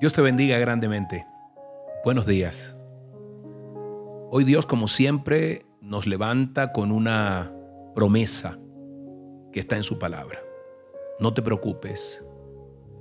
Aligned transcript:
Dios 0.00 0.12
te 0.12 0.20
bendiga 0.20 0.58
grandemente. 0.58 1.26
Buenos 2.04 2.26
días. 2.26 2.76
Hoy 4.30 4.44
Dios, 4.44 4.66
como 4.66 4.88
siempre, 4.88 5.64
nos 5.80 6.06
levanta 6.06 6.72
con 6.72 6.92
una 6.92 7.52
promesa 7.94 8.58
que 9.52 9.60
está 9.60 9.76
en 9.76 9.82
su 9.82 9.98
palabra. 9.98 10.38
No 11.18 11.32
te 11.32 11.40
preocupes, 11.40 12.22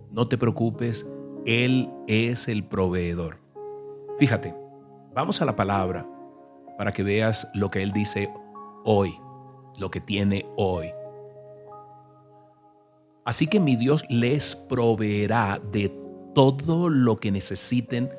no 0.10 0.28
te 0.30 0.38
preocupes, 0.38 1.06
Él 1.46 1.92
es 2.08 2.48
el 2.48 2.64
proveedor. 2.64 3.40
Fíjate, 4.18 4.56
vamos 5.14 5.42
a 5.42 5.46
la 5.46 5.58
palabra 5.58 6.08
para 6.78 6.94
que 6.94 7.04
veas 7.04 7.50
lo 7.54 7.70
que 7.70 7.84
Él 7.84 7.92
dice 7.92 8.32
hoy, 8.86 9.20
lo 9.78 9.92
que 9.92 10.00
tiene 10.00 10.46
hoy. 10.56 10.94
Así 13.26 13.48
que 13.48 13.60
mi 13.60 13.76
Dios 13.76 14.06
les 14.08 14.56
proveerá 14.56 15.60
de 15.72 15.90
todo 16.36 16.90
lo 16.90 17.18
que 17.18 17.32
necesiten 17.32 18.12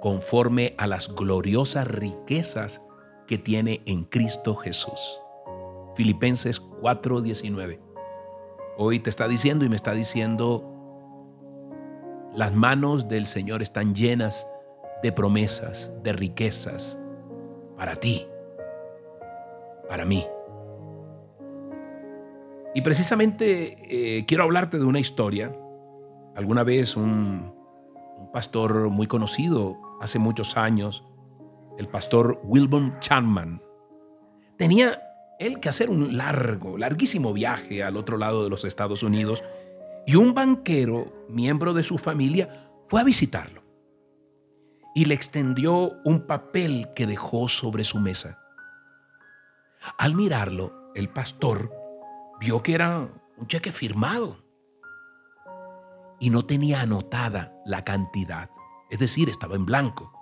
conforme 0.00 0.74
a 0.78 0.86
las 0.86 1.12
gloriosas 1.12 1.88
riquezas 1.88 2.80
que 3.26 3.36
tiene 3.36 3.82
en 3.86 4.04
Cristo 4.04 4.54
Jesús. 4.54 5.20
Filipenses 5.96 6.60
4:19. 6.60 7.80
Hoy 8.76 9.00
te 9.00 9.10
está 9.10 9.26
diciendo 9.26 9.64
y 9.64 9.68
me 9.68 9.76
está 9.76 9.92
diciendo, 9.92 10.70
las 12.32 12.52
manos 12.54 13.08
del 13.08 13.26
Señor 13.26 13.62
están 13.62 13.94
llenas 13.94 14.46
de 15.02 15.10
promesas, 15.10 15.92
de 16.02 16.12
riquezas, 16.12 16.98
para 17.76 17.96
ti, 17.96 18.26
para 19.88 20.04
mí. 20.04 20.24
Y 22.74 22.82
precisamente 22.82 23.78
eh, 24.18 24.26
quiero 24.26 24.42
hablarte 24.42 24.78
de 24.78 24.84
una 24.84 24.98
historia. 24.98 25.56
Alguna 26.34 26.64
vez 26.64 26.96
un, 26.96 27.54
pastor 28.32 28.90
muy 28.90 29.06
conocido 29.06 29.80
hace 30.00 30.18
muchos 30.18 30.56
años, 30.56 31.04
el 31.78 31.86
pastor 31.86 32.40
Wilbur 32.42 32.98
Chanman, 32.98 33.62
tenía 34.58 35.00
él 35.38 35.60
que 35.60 35.68
hacer 35.68 35.88
un 35.88 36.16
largo, 36.16 36.76
larguísimo 36.76 37.32
viaje 37.32 37.84
al 37.84 37.96
otro 37.96 38.18
lado 38.18 38.42
de 38.42 38.50
los 38.50 38.64
Estados 38.64 39.04
Unidos 39.04 39.44
y 40.04 40.16
un 40.16 40.34
banquero, 40.34 41.26
miembro 41.28 41.74
de 41.74 41.84
su 41.84 41.96
familia, 41.96 42.72
fue 42.88 43.00
a 43.00 43.04
visitarlo 43.04 43.62
y 44.96 45.04
le 45.04 45.14
extendió 45.14 45.92
un 46.04 46.26
papel 46.26 46.88
que 46.96 47.06
dejó 47.06 47.48
sobre 47.48 47.84
su 47.84 48.00
mesa. 48.00 48.40
Al 49.96 50.14
mirarlo, 50.14 50.90
el 50.94 51.08
pastor 51.08 51.83
vio 52.44 52.62
que 52.62 52.74
era 52.74 53.08
un 53.38 53.46
cheque 53.46 53.72
firmado 53.72 54.36
y 56.20 56.28
no 56.28 56.44
tenía 56.44 56.82
anotada 56.82 57.54
la 57.64 57.84
cantidad, 57.84 58.50
es 58.90 58.98
decir, 58.98 59.30
estaba 59.30 59.56
en 59.56 59.64
blanco. 59.64 60.12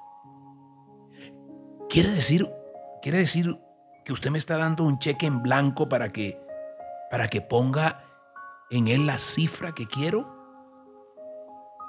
Quiere 1.90 2.10
decir, 2.10 2.48
quiere 3.02 3.18
decir 3.18 3.58
que 4.04 4.12
usted 4.12 4.30
me 4.30 4.38
está 4.38 4.56
dando 4.56 4.84
un 4.84 5.00
cheque 5.00 5.26
en 5.26 5.42
blanco 5.42 5.88
para 5.88 6.10
que 6.10 6.40
para 7.10 7.26
que 7.28 7.40
ponga 7.42 8.04
en 8.70 8.86
él 8.88 9.04
la 9.04 9.18
cifra 9.18 9.72
que 9.72 9.86
quiero? 9.86 10.32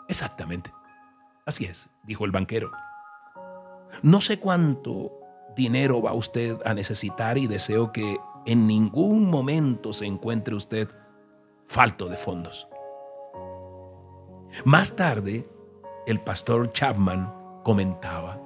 Exactamente. 0.09 0.73
Así 1.45 1.65
es, 1.65 1.89
dijo 2.03 2.25
el 2.25 2.31
banquero. 2.31 2.71
No 4.01 4.19
sé 4.19 4.39
cuánto 4.39 5.13
dinero 5.55 6.01
va 6.01 6.13
usted 6.13 6.57
a 6.65 6.73
necesitar 6.73 7.37
y 7.37 7.45
deseo 7.45 7.91
que 7.93 8.17
en 8.45 8.67
ningún 8.67 9.29
momento 9.29 9.93
se 9.93 10.05
encuentre 10.05 10.55
usted 10.55 10.89
falto 11.65 12.07
de 12.07 12.17
fondos. 12.17 12.67
Más 14.65 14.95
tarde, 14.95 15.47
el 16.05 16.19
pastor 16.21 16.71
Chapman 16.71 17.33
comentaba, 17.63 18.39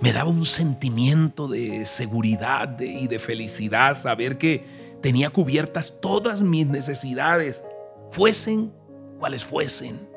me 0.00 0.12
daba 0.12 0.30
un 0.30 0.44
sentimiento 0.44 1.48
de 1.48 1.84
seguridad 1.86 2.78
y 2.80 3.06
de 3.06 3.18
felicidad 3.18 3.94
saber 3.94 4.38
que 4.38 4.64
tenía 5.02 5.30
cubiertas 5.30 5.94
todas 6.00 6.42
mis 6.42 6.66
necesidades, 6.66 7.64
fuesen 8.10 8.72
cuales 9.18 9.44
fuesen. 9.44 10.08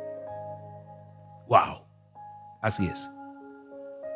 ¡Wow! 1.48 1.86
Así 2.62 2.88
es. 2.88 3.09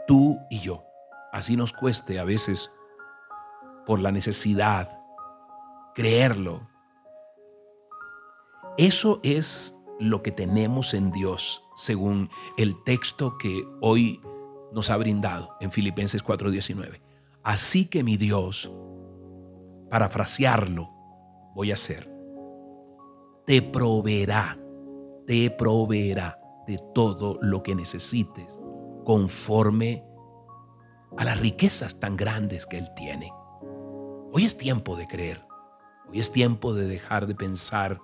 Tú 0.08 0.40
y 0.50 0.60
yo. 0.60 0.84
Así 1.32 1.56
nos 1.56 1.74
cueste 1.74 2.20
a 2.20 2.24
veces 2.24 2.72
por 3.92 4.00
la 4.00 4.14
necesidad 4.14 5.02
creerlo, 5.94 6.62
eso 8.78 9.20
es 9.22 9.78
lo 10.00 10.24
que 10.24 10.32
tenemos 10.32 10.94
en 10.94 11.12
Dios, 11.12 11.62
según 11.76 12.30
el 12.58 12.82
texto 12.86 13.38
que 13.38 13.66
hoy 13.82 14.22
nos 14.72 14.92
ha 14.92 14.96
brindado 14.96 15.58
en 15.60 15.74
Filipenses 15.74 16.24
4:19. 16.24 17.02
Así 17.44 17.88
que 17.88 18.02
mi 18.02 18.16
Dios, 18.16 18.72
parafrasearlo, 19.90 20.90
voy 21.54 21.72
a 21.72 21.74
hacer, 21.74 22.10
te 23.46 23.62
proveerá, 23.62 24.58
te 25.28 25.52
proveerá 25.52 26.40
de 26.66 26.80
todo 26.96 27.38
lo 27.42 27.62
que 27.62 27.76
necesites 27.76 28.58
conforme 29.04 30.06
a 31.18 31.26
las 31.26 31.42
riquezas 31.42 32.00
tan 32.00 32.16
grandes 32.16 32.66
que 32.66 32.78
Él 32.78 32.88
tiene. 32.96 33.34
Hoy 34.34 34.46
es 34.46 34.58
tiempo 34.58 34.96
de 34.96 35.08
creer, 35.08 35.42
hoy 36.10 36.22
es 36.22 36.32
tiempo 36.32 36.74
de 36.74 36.88
dejar 36.88 37.28
de 37.28 37.36
pensar 37.36 38.00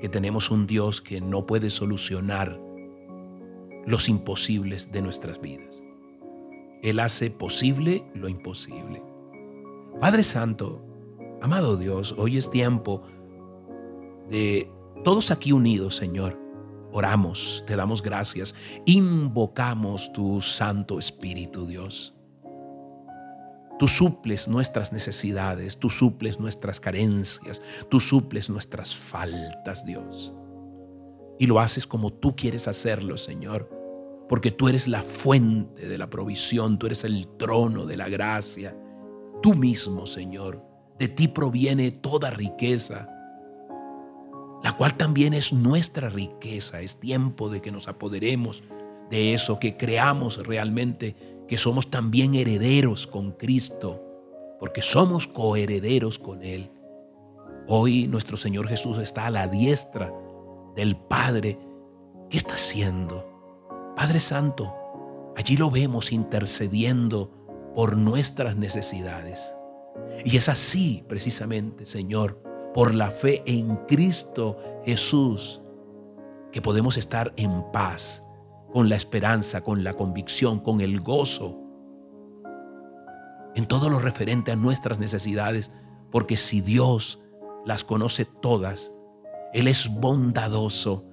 que 0.00 0.08
tenemos 0.08 0.52
un 0.52 0.68
Dios 0.68 1.00
que 1.00 1.20
no 1.20 1.44
puede 1.44 1.70
solucionar 1.70 2.60
los 3.84 4.08
imposibles 4.08 4.92
de 4.92 5.02
nuestras 5.02 5.40
vidas. 5.40 5.82
Él 6.84 7.00
hace 7.00 7.30
posible 7.32 8.08
lo 8.14 8.28
imposible. 8.28 9.02
Padre 10.00 10.22
Santo, 10.22 10.84
amado 11.42 11.76
Dios, 11.76 12.14
hoy 12.16 12.36
es 12.36 12.48
tiempo 12.48 13.02
de 14.30 14.70
todos 15.02 15.32
aquí 15.32 15.50
unidos, 15.50 15.96
Señor. 15.96 16.38
Oramos, 16.92 17.64
te 17.66 17.74
damos 17.74 18.02
gracias, 18.02 18.54
invocamos 18.84 20.12
tu 20.12 20.40
Santo 20.40 21.00
Espíritu, 21.00 21.66
Dios. 21.66 22.15
Tú 23.78 23.88
suples 23.88 24.48
nuestras 24.48 24.92
necesidades, 24.92 25.76
tú 25.76 25.90
suples 25.90 26.40
nuestras 26.40 26.80
carencias, 26.80 27.60
tú 27.90 28.00
suples 28.00 28.48
nuestras 28.48 28.96
faltas, 28.96 29.84
Dios. 29.84 30.32
Y 31.38 31.46
lo 31.46 31.60
haces 31.60 31.86
como 31.86 32.10
tú 32.10 32.34
quieres 32.34 32.68
hacerlo, 32.68 33.18
Señor, 33.18 33.68
porque 34.28 34.50
tú 34.50 34.68
eres 34.68 34.88
la 34.88 35.02
fuente 35.02 35.86
de 35.86 35.98
la 35.98 36.08
provisión, 36.08 36.78
tú 36.78 36.86
eres 36.86 37.04
el 37.04 37.28
trono 37.36 37.84
de 37.84 37.98
la 37.98 38.08
gracia. 38.08 38.74
Tú 39.42 39.54
mismo, 39.54 40.06
Señor, 40.06 40.64
de 40.98 41.08
ti 41.08 41.28
proviene 41.28 41.90
toda 41.90 42.30
riqueza, 42.30 43.08
la 44.64 44.74
cual 44.78 44.96
también 44.96 45.34
es 45.34 45.52
nuestra 45.52 46.08
riqueza. 46.08 46.80
Es 46.80 46.98
tiempo 46.98 47.50
de 47.50 47.60
que 47.60 47.70
nos 47.70 47.88
apoderemos 47.88 48.62
de 49.10 49.34
eso, 49.34 49.58
que 49.58 49.76
creamos 49.76 50.44
realmente 50.46 51.35
que 51.48 51.58
somos 51.58 51.90
también 51.90 52.34
herederos 52.34 53.06
con 53.06 53.32
Cristo, 53.32 54.02
porque 54.58 54.82
somos 54.82 55.26
coherederos 55.26 56.18
con 56.18 56.42
Él. 56.42 56.70
Hoy 57.68 58.06
nuestro 58.08 58.36
Señor 58.36 58.68
Jesús 58.68 58.98
está 58.98 59.26
a 59.26 59.30
la 59.30 59.48
diestra 59.48 60.12
del 60.74 60.96
Padre. 60.96 61.58
¿Qué 62.30 62.36
está 62.36 62.54
haciendo? 62.54 63.94
Padre 63.96 64.20
Santo, 64.20 64.74
allí 65.36 65.56
lo 65.56 65.70
vemos 65.70 66.12
intercediendo 66.12 67.30
por 67.74 67.96
nuestras 67.96 68.56
necesidades. 68.56 69.52
Y 70.24 70.36
es 70.36 70.48
así 70.48 71.04
precisamente, 71.08 71.86
Señor, 71.86 72.42
por 72.74 72.94
la 72.94 73.10
fe 73.10 73.42
en 73.46 73.76
Cristo 73.86 74.58
Jesús, 74.84 75.60
que 76.52 76.62
podemos 76.62 76.96
estar 76.96 77.32
en 77.36 77.64
paz 77.72 78.25
con 78.76 78.90
la 78.90 78.96
esperanza, 78.96 79.62
con 79.62 79.84
la 79.84 79.94
convicción, 79.94 80.60
con 80.60 80.82
el 80.82 81.00
gozo, 81.00 81.58
en 83.54 83.64
todo 83.64 83.88
lo 83.88 84.00
referente 84.00 84.52
a 84.52 84.56
nuestras 84.56 84.98
necesidades, 84.98 85.72
porque 86.10 86.36
si 86.36 86.60
Dios 86.60 87.24
las 87.64 87.84
conoce 87.84 88.26
todas, 88.26 88.92
Él 89.54 89.66
es 89.66 89.88
bondadoso 89.88 91.06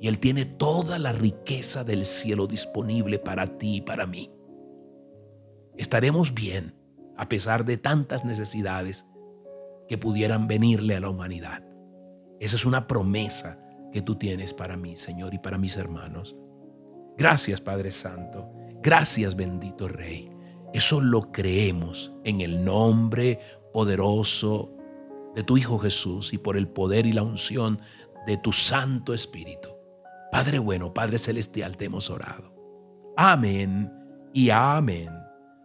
y 0.00 0.08
Él 0.08 0.18
tiene 0.18 0.46
toda 0.46 0.98
la 0.98 1.12
riqueza 1.12 1.84
del 1.84 2.06
cielo 2.06 2.46
disponible 2.46 3.18
para 3.18 3.58
ti 3.58 3.76
y 3.76 3.80
para 3.82 4.06
mí. 4.06 4.32
Estaremos 5.76 6.32
bien 6.32 6.74
a 7.18 7.28
pesar 7.28 7.66
de 7.66 7.76
tantas 7.76 8.24
necesidades 8.24 9.04
que 9.88 9.98
pudieran 9.98 10.48
venirle 10.48 10.96
a 10.96 11.00
la 11.00 11.10
humanidad. 11.10 11.62
Esa 12.40 12.56
es 12.56 12.64
una 12.64 12.86
promesa 12.86 13.60
que 13.92 14.00
tú 14.00 14.14
tienes 14.14 14.54
para 14.54 14.78
mí, 14.78 14.96
Señor, 14.96 15.34
y 15.34 15.38
para 15.38 15.58
mis 15.58 15.76
hermanos. 15.76 16.34
Gracias 17.16 17.60
Padre 17.60 17.92
Santo. 17.92 18.50
Gracias 18.82 19.36
bendito 19.36 19.88
Rey. 19.88 20.28
Eso 20.72 21.00
lo 21.00 21.30
creemos 21.30 22.12
en 22.24 22.40
el 22.40 22.64
nombre 22.64 23.38
poderoso 23.72 24.72
de 25.34 25.44
tu 25.44 25.56
Hijo 25.56 25.78
Jesús 25.78 26.32
y 26.32 26.38
por 26.38 26.56
el 26.56 26.66
poder 26.66 27.06
y 27.06 27.12
la 27.12 27.22
unción 27.22 27.80
de 28.26 28.36
tu 28.36 28.52
Santo 28.52 29.14
Espíritu. 29.14 29.68
Padre 30.32 30.58
bueno, 30.58 30.92
Padre 30.92 31.18
Celestial, 31.18 31.76
te 31.76 31.84
hemos 31.84 32.10
orado. 32.10 32.52
Amén 33.16 33.92
y 34.32 34.50
amén. 34.50 35.10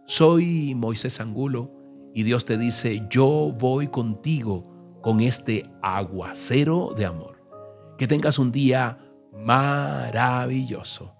Soy 0.06 0.74
Moisés 0.76 1.20
Angulo 1.20 1.72
y 2.14 2.22
Dios 2.22 2.44
te 2.44 2.56
dice, 2.56 3.04
yo 3.10 3.52
voy 3.58 3.88
contigo 3.88 4.98
con 5.02 5.20
este 5.20 5.68
aguacero 5.82 6.94
de 6.96 7.06
amor. 7.06 7.40
Que 7.98 8.06
tengas 8.06 8.38
un 8.38 8.52
día 8.52 8.98
maravilloso 9.32 11.19